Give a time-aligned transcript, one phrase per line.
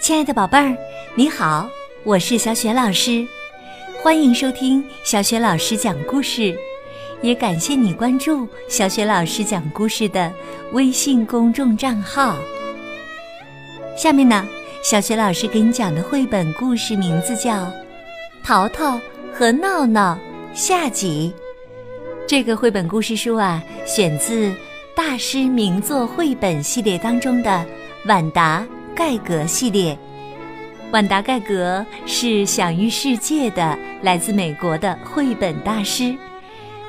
[0.00, 0.76] 亲爱的宝贝儿，
[1.16, 1.68] 你好，
[2.04, 3.26] 我是小雪老师，
[4.00, 6.56] 欢迎收听小雪老师讲故事，
[7.20, 10.32] 也感谢你关注小雪老师讲故事的
[10.72, 12.36] 微信公众账号。
[13.96, 14.46] 下面呢，
[14.84, 17.52] 小雪老师给你讲的绘本故事名字叫
[18.44, 18.98] 《淘淘
[19.34, 20.16] 和闹闹》
[20.56, 21.34] 下集。
[22.26, 24.54] 这个绘本故事书啊，选自
[24.94, 27.66] 大师名作绘本系列当中的
[28.06, 28.64] 晚达。
[28.98, 29.96] 盖格系列，
[30.90, 36.16] 万达盖格是享誉世界的来自美国的绘本大师。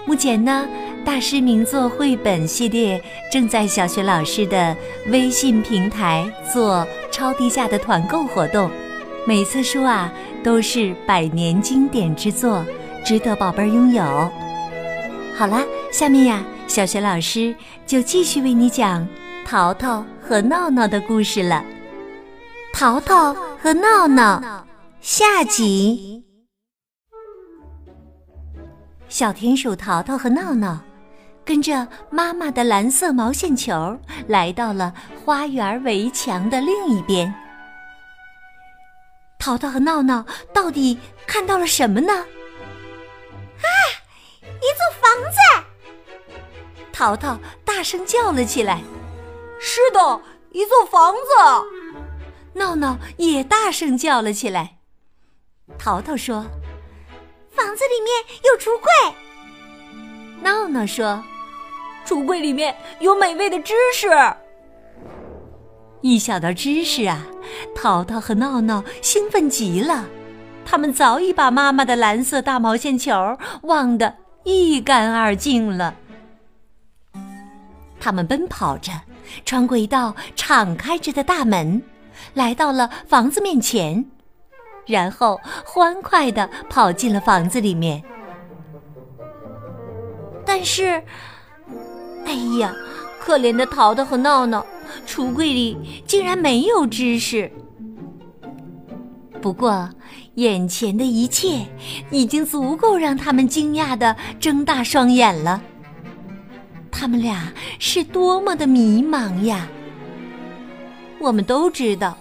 [0.08, 0.68] 目前呢，
[1.06, 3.00] 大师名作绘本系列
[3.32, 4.76] 正在小学老师的
[5.10, 8.72] 微信平台做超低价的团购活动，
[9.28, 10.12] 每册书啊
[10.44, 12.66] 都是百年经典之作，
[13.06, 14.04] 值得宝贝儿拥有。
[15.36, 17.54] 好啦，下面呀，小学老师
[17.86, 19.08] 就继续为你讲
[19.46, 21.64] 淘淘和闹闹的故事了。
[22.74, 24.66] 淘淘和闹闹
[25.02, 26.24] 下集。
[29.10, 30.80] 小田鼠淘淘和闹闹
[31.44, 34.94] 跟着妈妈的蓝色毛线球来到了
[35.26, 37.34] 花园围墙的另一边。
[39.40, 42.14] 淘淘和闹闹到底看到了什么呢？
[42.14, 43.68] 啊！
[44.44, 45.38] 一座房子！
[46.94, 48.82] 淘淘大声叫了起来
[49.60, 51.20] ：“是的，一座房子！”
[52.54, 54.78] 闹闹也大声叫了起来。
[55.78, 56.46] 淘淘说
[57.52, 59.16] ：“房子里面有橱柜。”
[60.42, 61.24] 闹闹说
[62.06, 64.08] ：“橱柜里面有美味的芝士。”
[66.02, 67.28] 一想到芝士啊，
[67.76, 70.06] 淘淘和闹闹兴奋极了。
[70.66, 75.96] 他们早已把妈妈的蓝色大毛线球忘得一干二净了。
[78.00, 78.92] 他们奔跑着，
[79.44, 81.82] 穿过一道敞开着的大门。
[82.34, 84.06] 来到了房子面前，
[84.86, 88.04] 然后欢快地跑进了房子里面。
[90.46, 91.04] 但是，
[92.26, 92.74] 哎呀，
[93.20, 94.66] 可怜的淘淘和闹闹，
[95.06, 97.52] 橱柜里竟然没有芝士。
[99.42, 99.90] 不过，
[100.36, 101.66] 眼前的一切
[102.12, 105.62] 已经足够让他们惊讶的睁大双眼了。
[106.92, 109.68] 他们俩是多么的迷茫呀！
[111.20, 112.18] 我们都知道，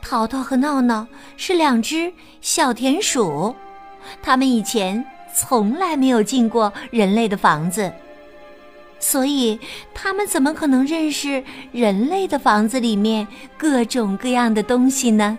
[0.00, 1.06] 淘淘和闹闹
[1.36, 3.54] 是两只小田鼠，
[4.22, 7.92] 它们以前从来没有进过人类的房子，
[8.98, 9.60] 所以
[9.94, 13.26] 它们怎么可能认识人类的房子里面
[13.58, 15.38] 各种各样的东西呢？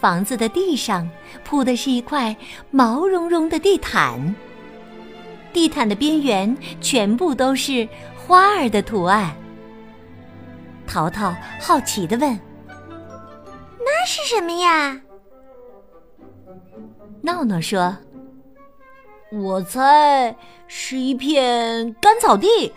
[0.00, 1.06] 房子的地上
[1.44, 2.34] 铺的是一块
[2.70, 4.34] 毛茸茸的地毯，
[5.52, 9.36] 地毯的边缘全部都是花儿的图案。
[10.90, 12.36] 淘淘好奇的问
[13.78, 15.00] ：“那是什么呀？”
[17.22, 17.96] 闹闹说
[19.30, 20.34] ：“我猜
[20.66, 22.72] 是一片干草地。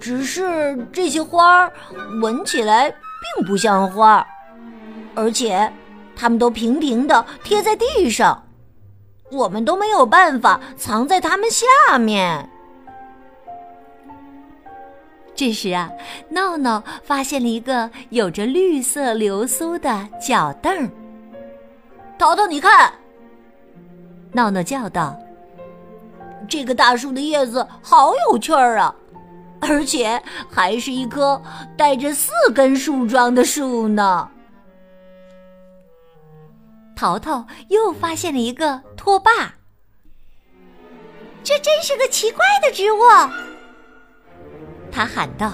[0.00, 1.72] 只是这些花儿
[2.22, 4.26] 闻起来并不像花，
[5.14, 5.70] 而且
[6.16, 8.42] 它们都平平的贴在地上，
[9.30, 12.48] 我们都没有办法藏在它们下面。”
[15.34, 15.90] 这时啊，
[16.28, 20.90] 闹闹发现了一个有着绿色流苏的脚凳。
[22.18, 22.92] 淘淘，你看！
[24.32, 25.16] 闹闹叫道
[26.48, 28.94] ：“这个大树的叶子好有趣儿啊，
[29.60, 31.40] 而且还是一棵
[31.76, 34.28] 带着四根树桩的树呢。”
[36.96, 39.30] 淘淘又发现了一个拖把。
[41.42, 42.98] 这真是个奇怪的植物。
[44.94, 45.50] 他喊道：“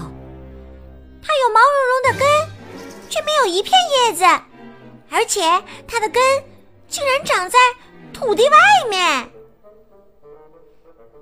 [1.19, 2.27] 它有毛茸茸的根，
[3.09, 4.23] 却没有一片叶子，
[5.09, 5.41] 而且
[5.87, 6.21] 它的根
[6.87, 7.57] 竟然长在
[8.13, 8.57] 土地外
[8.87, 9.27] 面。”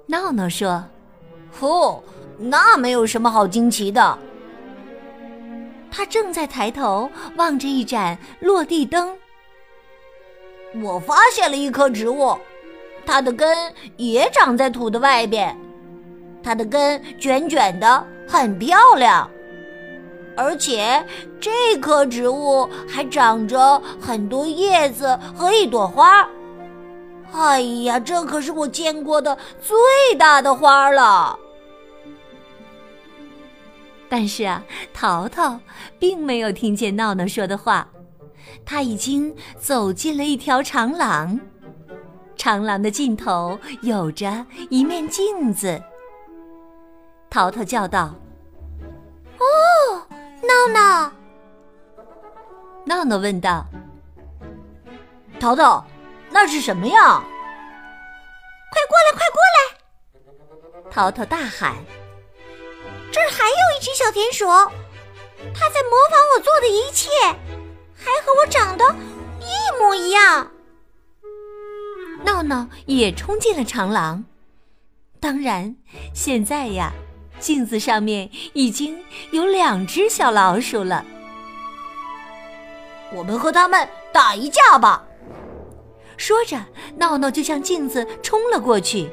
[0.05, 0.83] 闹闹说
[1.61, 2.03] ：“哦，
[2.37, 4.19] 那没有什么好惊奇的。”
[5.89, 9.17] 他正在抬头望着一盏落地灯。
[10.83, 12.37] 我发现了一棵植物，
[13.05, 15.57] 它的根也长在土的外边。
[16.41, 19.27] 它的根卷卷的，很漂亮，
[20.37, 21.03] 而且
[21.39, 26.29] 这棵植物还长着很多叶子和一朵花。
[27.33, 29.75] 哎呀，这可是我见过的最
[30.17, 31.37] 大的花了！
[34.07, 35.59] 但是啊，淘淘
[35.97, 37.87] 并没有听见闹闹说的话，
[38.63, 41.39] 他已经走进了一条长廊，
[42.35, 45.81] 长廊的尽头有着一面镜子。
[47.29, 48.15] 淘淘叫道
[49.37, 50.07] ：“哦，
[50.41, 51.11] 闹闹，
[52.85, 53.65] 闹闹问道
[55.39, 55.85] ：“淘淘，
[56.31, 57.23] 那是什么呀？
[58.71, 61.75] 快过来，快过来！”淘淘大喊
[63.13, 64.45] ：“这儿还有一只小田鼠，
[65.53, 67.09] 它在模仿我做的一切，
[67.95, 68.83] 还和我长得
[69.39, 70.51] 一模一样。”
[72.25, 74.25] 闹闹也冲进了长廊。
[75.19, 75.75] 当然，
[76.13, 76.91] 现在呀，
[77.39, 78.97] 镜子上面已经
[79.31, 81.05] 有两只小老鼠了。
[83.13, 85.03] 我们和他们打一架吧！
[86.17, 86.63] 说着，
[86.97, 89.09] 闹闹就向镜子冲了过去。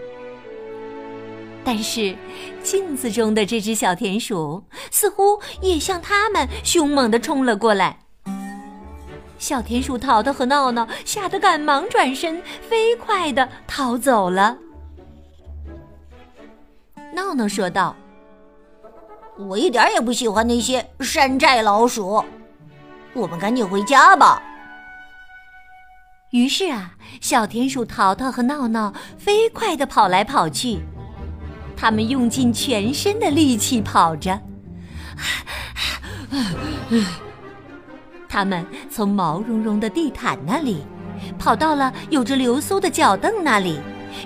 [1.65, 2.17] 但是，
[2.63, 7.99] 镜子中的这只小田鼠似乎也向他们凶猛地冲了过来。
[9.39, 14.57] 小田鼠淘淘和闹闹吓得赶忙转身，飞快地逃走了。
[17.13, 17.97] 闹闹说道
[19.39, 22.25] ：“我一点也不喜欢那些山寨老鼠，
[23.15, 24.43] 我们赶紧回家吧。”
[26.31, 30.81] 于是啊，小田鼠淘淘和闹闹飞快地跑来跑去，
[31.77, 34.41] 他们用尽全身的力气跑着。
[38.29, 40.85] 他们从毛茸茸的地毯那里，
[41.39, 43.81] 跑到了有着流苏的脚凳那里。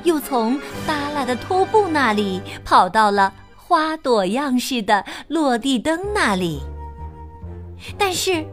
[0.04, 3.32] 又从耷拉的拖布那里跑到了
[3.70, 6.60] 花朵样式的落地灯那里，
[7.96, 8.44] 但是，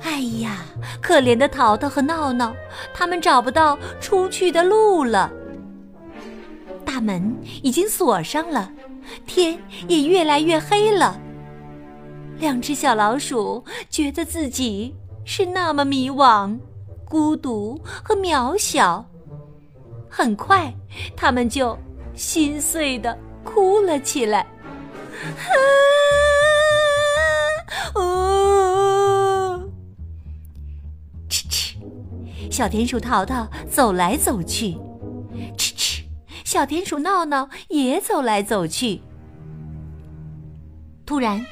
[0.00, 0.64] 哎呀，
[1.02, 2.56] 可怜的淘淘和闹闹，
[2.94, 5.30] 他们找不到出去的路了。
[6.86, 8.72] 大门已经锁上了，
[9.26, 11.20] 天也越来越黑了。
[12.38, 14.96] 两只小老鼠觉得自己
[15.26, 16.58] 是那么迷惘、
[17.04, 19.04] 孤独和渺小。
[20.08, 20.74] 很快，
[21.14, 21.78] 他们就
[22.14, 24.46] 心碎的哭了起来。
[31.28, 31.76] 哧哧，
[32.50, 34.76] 小田鼠淘淘走来走去；
[35.56, 36.02] 哧哧，
[36.44, 39.00] 小田鼠闹闹也走来走去。
[41.06, 41.44] 突然，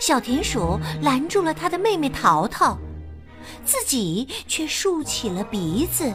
[0.00, 2.78] 小田鼠拦住了他的妹妹淘淘，
[3.64, 6.12] 自己却竖起了鼻子。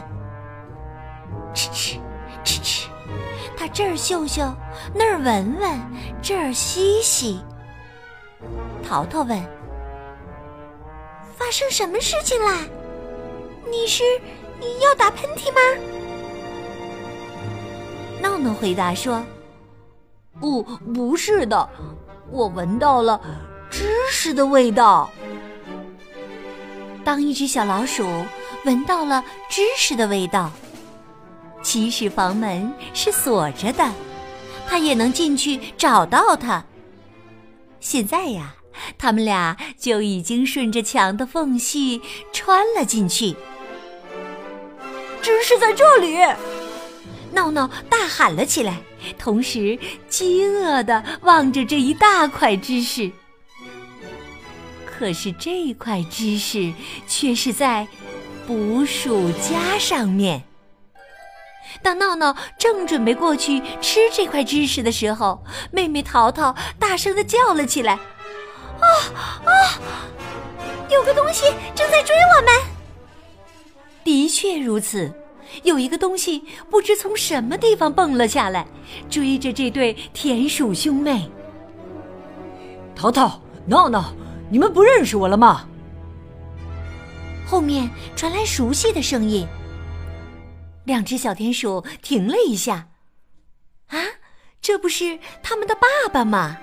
[3.72, 4.54] 这儿嗅嗅，
[4.94, 5.80] 那儿闻闻，
[6.22, 7.40] 这儿吸吸。
[8.86, 9.40] 淘淘问
[11.36, 12.58] ：“发生什么事情啦？
[13.70, 14.02] 你是
[14.82, 15.60] 要打喷嚏吗？”
[18.20, 19.24] 闹闹回答说
[20.40, 20.62] ：“不，
[20.94, 21.68] 不是的，
[22.30, 23.20] 我闻到了
[23.70, 25.10] 知识的味道。”
[27.04, 28.06] 当一只小老鼠
[28.64, 30.50] 闻到了知识的味道。
[31.64, 33.90] 即使房门是锁着的，
[34.68, 36.64] 他也能进去找到它。
[37.80, 38.54] 现在呀，
[38.96, 42.00] 他们俩就已经顺着墙的缝隙
[42.32, 43.34] 穿了进去。
[45.22, 46.18] 芝士在这里！
[47.32, 48.80] 闹闹大喊了起来，
[49.18, 49.76] 同时
[50.08, 53.10] 饥饿的望着这一大块芝士。
[54.86, 56.72] 可是这块芝士
[57.08, 57.88] 却是在
[58.46, 60.44] 捕鼠夹上面。
[61.82, 67.94] 当闹闹正准备过去吃这块芝士的时候，妹妹淘淘大声的叫了起来
[68.80, 68.86] ：“啊
[69.44, 69.52] 啊！
[70.90, 72.54] 有个东西正在追我们！”
[74.04, 75.12] 的确如此，
[75.62, 78.66] 有一个东西不知从什么地方蹦了下来，
[79.10, 81.30] 追着这对田鼠兄妹。
[82.94, 84.12] 淘淘、闹闹，
[84.50, 85.66] 你们不认识我了吗？
[87.46, 89.46] 后面传来熟悉的声音。
[90.84, 92.88] 两只小田鼠停了一下，
[93.88, 93.98] 啊，
[94.60, 96.56] 这不是他们的爸爸吗？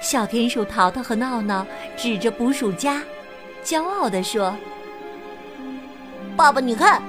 [0.00, 3.02] 小田鼠淘淘和闹闹指着捕鼠夹，
[3.64, 4.54] 骄傲地说
[6.36, 7.00] ：“爸爸，你看，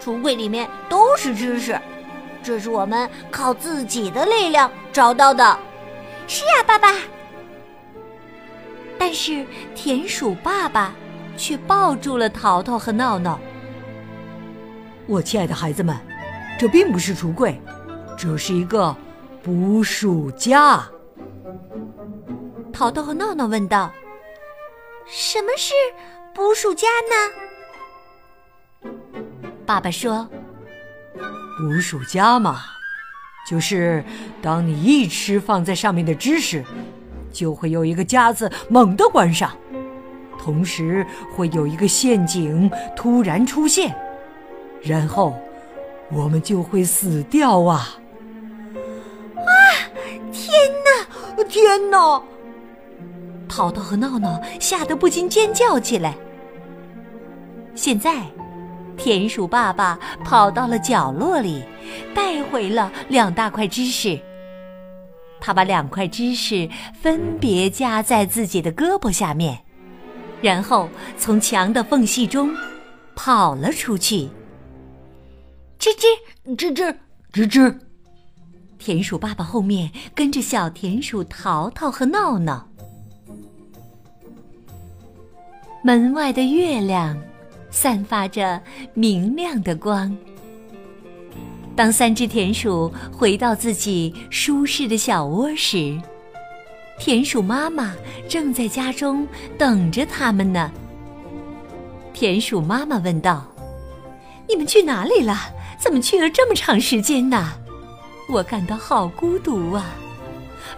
[0.00, 1.80] 橱柜里面都是知识，
[2.42, 5.58] 这是我们靠自己的力量找到的。”
[6.28, 6.94] 是呀，爸爸。
[8.98, 10.92] 但是田鼠爸爸
[11.36, 13.40] 却抱住了淘淘和闹闹。
[15.10, 15.96] 我亲爱的孩子们，
[16.56, 17.60] 这并不是橱柜，
[18.16, 18.96] 这是一个
[19.42, 20.80] 捕鼠夹。
[22.72, 23.92] 淘淘和闹闹问道
[25.10, 25.74] ：“什么是
[26.32, 28.88] 捕鼠夹呢？”
[29.66, 30.28] 爸爸说
[31.58, 32.60] ：“捕鼠夹嘛，
[33.48, 34.04] 就是
[34.40, 36.64] 当你一吃放在上面的芝士，
[37.32, 39.50] 就会有一个夹子猛地关上，
[40.38, 43.92] 同时会有一个陷阱突然出现。”
[44.82, 45.34] 然后，
[46.10, 47.98] 我们就会死掉啊！
[49.36, 49.52] 啊！
[50.32, 50.52] 天
[50.84, 51.44] 哪！
[51.44, 52.22] 天哪！
[53.48, 56.16] 淘淘和闹闹吓得不禁尖叫起来。
[57.74, 58.24] 现在，
[58.96, 61.62] 田鼠爸爸跑到了角落里，
[62.14, 64.18] 带回了两大块芝士。
[65.40, 66.68] 他把两块芝士
[67.00, 69.58] 分别夹在自己的胳膊下面，
[70.40, 72.54] 然后从墙的缝隙中
[73.14, 74.28] 跑了出去。
[75.80, 76.04] 吱吱
[76.56, 76.94] 吱吱
[77.32, 77.74] 吱吱，
[78.78, 82.68] 田鼠爸爸后面跟着小田鼠淘淘和闹闹。
[85.82, 87.18] 门外的月亮
[87.70, 88.60] 散发着
[88.92, 90.14] 明亮的光。
[91.74, 95.98] 当三只田鼠回到自己舒适的小窝时，
[96.98, 97.94] 田鼠妈妈
[98.28, 100.70] 正在家中等着它们呢。
[102.12, 103.50] 田鼠妈妈问道
[104.46, 105.38] ：“你们去哪里了？
[105.80, 107.54] 怎么去了这么长时间呢？
[108.28, 109.86] 我感到好孤独啊！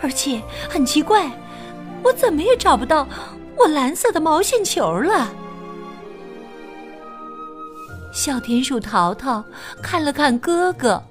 [0.01, 0.41] 而且
[0.71, 1.31] 很奇怪，
[2.03, 3.07] 我怎么也找不到
[3.59, 5.31] 我蓝色的毛线球了。”
[8.15, 9.45] 小田鼠淘淘
[9.83, 11.03] 看了看哥哥，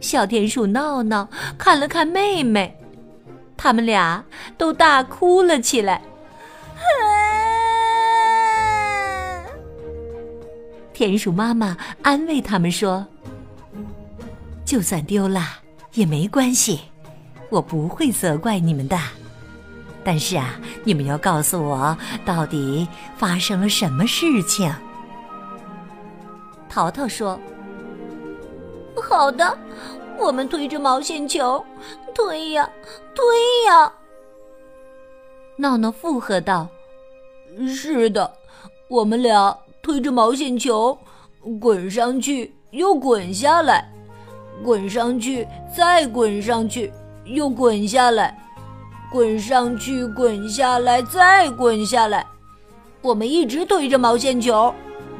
[0.00, 1.28] 小田鼠闹闹
[1.58, 2.78] 看了看妹妹，
[3.56, 4.24] 他们俩
[4.56, 6.02] 都大哭了起来。
[10.96, 13.06] 田鼠妈妈安慰他们说
[14.64, 15.42] ：“就算丢了
[15.92, 16.80] 也没关系，
[17.50, 18.98] 我不会责怪你们的。
[20.02, 24.74] 但是啊，你们要告诉我到底发生了什么事情。”
[26.66, 27.38] 淘淘说
[28.96, 29.54] ：“好的，
[30.18, 31.62] 我们推着毛线球，
[32.14, 32.66] 推呀
[33.14, 33.22] 推
[33.66, 33.92] 呀。”
[35.56, 36.66] 闹闹附和道
[37.68, 38.32] ：“是的，
[38.88, 39.54] 我们俩
[39.86, 40.98] 推着毛线球，
[41.60, 43.88] 滚上去又滚下来，
[44.64, 46.92] 滚上去再滚上去
[47.24, 48.36] 又滚下来，
[49.12, 52.26] 滚上去滚下来再滚下来，
[53.00, 54.74] 我们一直推着毛线球。”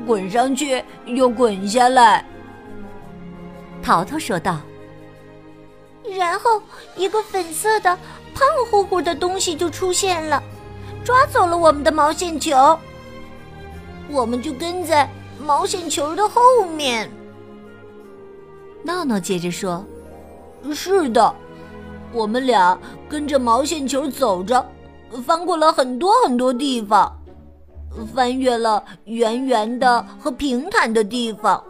[0.05, 2.25] 滚上去又滚下来，
[3.83, 4.59] 淘淘说道。
[6.19, 6.61] 然后
[6.97, 7.97] 一个粉色的
[8.35, 10.43] 胖乎乎的东西就出现了，
[11.05, 12.79] 抓走了我们的毛线球。
[14.11, 15.09] 我们就跟在
[15.45, 16.41] 毛线球的后
[16.77, 17.11] 面。
[18.83, 19.85] 闹闹接着说
[20.73, 21.35] ：“是的，
[22.13, 24.65] 我们俩跟着毛线球走着，
[25.27, 27.13] 翻过了很多很多地方。”
[28.15, 31.65] 翻越了圆圆的和平坦的地方，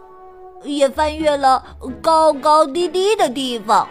[0.63, 1.63] 也翻越了
[2.01, 3.87] 高高低低的地方。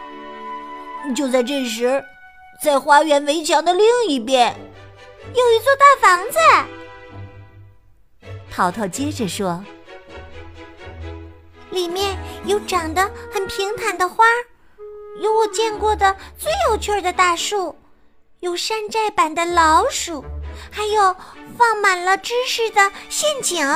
[1.14, 2.04] 就在这时，
[2.62, 4.54] 在花园围墙的另一边，
[5.28, 6.38] 有一座大房子。
[8.56, 9.62] 淘淘接着说
[11.68, 14.24] ：“里面有长得很平坦的花，
[15.20, 17.76] 有我见过的最有趣的大树，
[18.40, 20.24] 有山寨版的老鼠，
[20.70, 21.14] 还有……”
[21.58, 23.66] 放满了芝士的陷阱，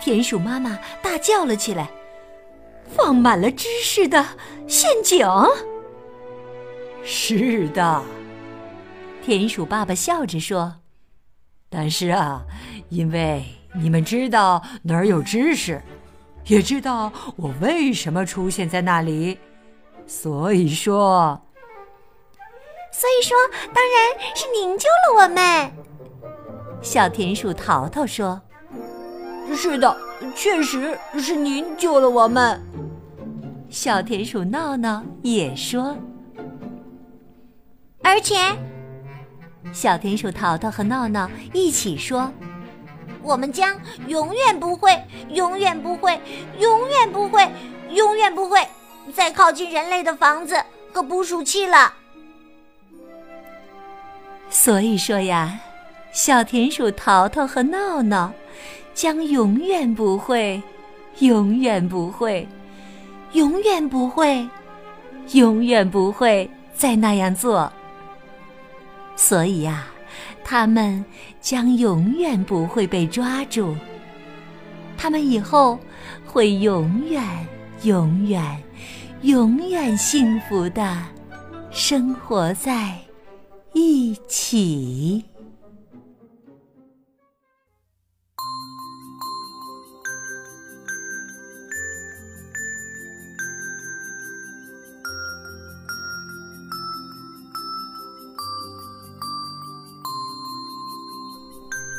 [0.00, 1.88] 田鼠妈妈大叫了起来
[2.96, 4.24] ：“放满了芝士的
[4.66, 5.24] 陷阱！”
[7.04, 8.02] 是的，
[9.24, 10.76] 田鼠爸爸笑着说
[11.68, 12.44] ：“但是啊，
[12.88, 13.44] 因为
[13.74, 15.82] 你们知道哪儿有知识，
[16.46, 19.38] 也知道我为什么出现在那里，
[20.06, 21.40] 所以说。”
[22.92, 23.36] 所以说，
[23.74, 25.70] 当然是您救了我们。
[26.80, 28.40] 小田鼠淘淘说
[29.54, 29.94] ：“是的，
[30.34, 32.58] 确实是您救了我们。”
[33.68, 35.94] 小田鼠闹闹也说
[38.02, 38.36] ：“而且，
[39.72, 42.32] 小田鼠淘淘和闹闹一起说，
[43.22, 44.98] 我们将永远不会，
[45.30, 46.18] 永远不会，
[46.58, 47.46] 永远不会，
[47.90, 48.66] 永远不会
[49.14, 50.56] 再靠近人类的房子
[50.92, 51.92] 和捕鼠器了。”
[54.48, 55.58] 所以说呀，
[56.12, 58.32] 小田鼠淘淘和闹闹
[58.94, 60.62] 将永远不会，
[61.18, 62.48] 永远不会，
[63.32, 64.48] 永远不会，
[65.32, 67.70] 永远不会再那样做。
[69.16, 69.86] 所以呀，
[70.44, 71.04] 他们
[71.40, 73.74] 将永远不会被抓住。
[74.96, 75.78] 他们以后
[76.24, 77.22] 会永远、
[77.82, 78.62] 永远、
[79.22, 80.96] 永远幸福的
[81.70, 82.96] 生活在。
[83.72, 85.22] 一起。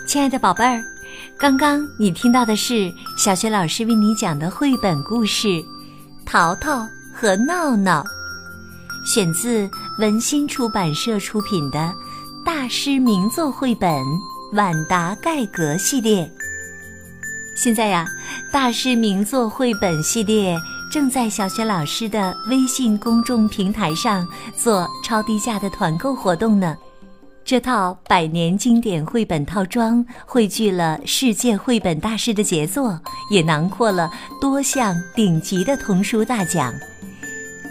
[0.08, 0.82] 亲爱的宝贝儿，
[1.38, 5.48] 刚刚你听到的是小学老师为你讲的绘本故事
[6.26, 8.02] 《淘淘和闹闹》，
[9.06, 9.70] 选自。
[10.00, 11.92] 文心出版社出品的
[12.46, 13.92] 大师名作绘本
[14.54, 16.32] 《晚达盖格》系列。
[17.56, 18.06] 现在呀，
[18.54, 20.56] 大师名作绘本系列
[20.92, 26.78] 正在小学老师的微信公众平台上做超低价的团购活动呢。
[27.48, 33.00] 这套百年经典绘本套装汇聚了世界绘本大师的杰作，
[33.32, 34.12] 也囊括了
[34.42, 36.74] 多项顶级的童书大奖。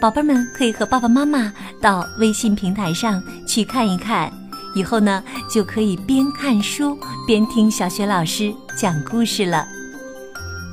[0.00, 4.32] 宝贝们可以和爸爸妈妈到微信平台上去看一看，
[4.74, 9.68] 以后呢就可以边看书边听小雪老师讲故事了。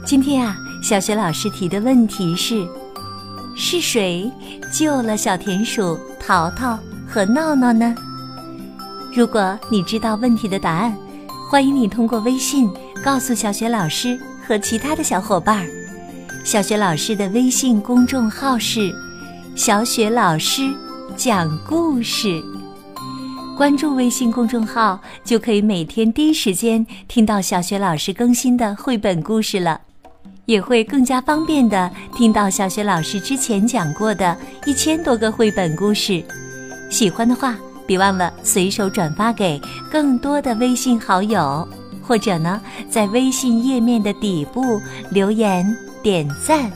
[0.05, 2.65] 今天啊，小雪老师提的问题是：
[3.53, 4.31] 是谁
[4.72, 7.93] 救了小田鼠淘淘和闹闹呢？
[9.15, 10.98] 如果你知道问题的答案，
[11.48, 12.67] 欢迎你通过微信
[13.03, 15.67] 告诉小雪老师和其他的小伙伴。
[16.43, 18.91] 小雪老师的微信公众号是
[19.55, 20.63] “小雪老师
[21.15, 22.43] 讲故事”，
[23.55, 29.79] 关注微信公众号就可以每天第一时间听到小雪老师更新的绘本故事了。
[30.46, 36.22] 也会更加方便的听到小雪老师之前讲过的一千多个绘本故事。
[36.89, 37.55] 喜欢的话，
[37.86, 39.62] 别忘了随手转发给
[39.92, 41.68] 更多的微信好友，
[42.02, 45.66] 或者呢，在微信页面的底部留言
[46.02, 46.72] 点赞。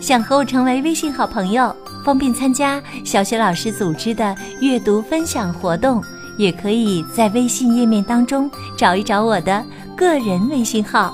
[0.00, 6.02] 想和我成为微信好朋友，方便参加小雪老师组织的阅读分享活动，
[6.36, 9.64] 也可以在微信页面当中找一找我的
[9.96, 11.12] 个人微信号。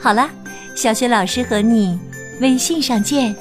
[0.00, 0.28] 好了，
[0.74, 1.98] 小雪老师和你
[2.40, 3.34] 微信上见。